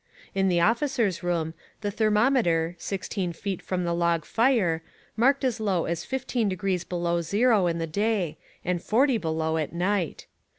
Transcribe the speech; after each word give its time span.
In 0.33 0.47
the 0.49 0.59
officers' 0.59 1.21
room 1.21 1.53
the 1.81 1.91
thermometer, 1.91 2.75
sixteen 2.79 3.33
feet 3.33 3.61
from 3.61 3.83
the 3.83 3.93
log 3.93 4.25
fire, 4.25 4.81
marked 5.15 5.43
as 5.43 5.59
low 5.59 5.85
as 5.85 6.03
fifteen 6.05 6.49
degrees 6.49 6.83
below 6.83 7.21
zero 7.21 7.67
in 7.67 7.77
the 7.77 7.85
day 7.85 8.39
and 8.65 8.81
forty 8.81 9.19
below 9.19 9.57
at 9.57 9.73
night. 9.73 10.25